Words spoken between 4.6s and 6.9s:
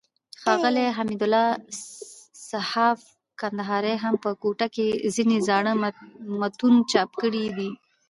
کښي ځينې زاړه متون